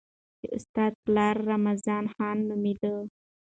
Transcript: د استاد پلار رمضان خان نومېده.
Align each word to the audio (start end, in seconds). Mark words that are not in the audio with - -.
د 0.41 0.43
استاد 0.57 0.93
پلار 1.05 1.35
رمضان 1.51 2.05
خان 2.13 2.37
نومېده. 2.49 2.93